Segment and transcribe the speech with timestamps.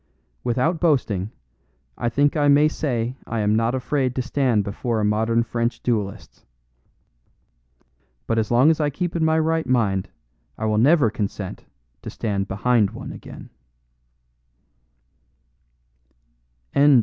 [0.43, 1.29] Without boasting,
[1.95, 5.83] I think I may say I am not afraid to stand before a modern French
[5.83, 6.43] duelist,
[8.25, 10.09] but as long as I keep in my right mind
[10.57, 11.65] I will never consent
[12.01, 13.51] to stand behind one again.